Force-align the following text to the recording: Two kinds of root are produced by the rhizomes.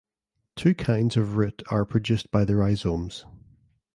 Two 0.55 0.73
kinds 0.73 1.15
of 1.15 1.35
root 1.37 1.61
are 1.69 1.85
produced 1.85 2.31
by 2.31 2.43
the 2.43 2.55
rhizomes. 2.55 3.23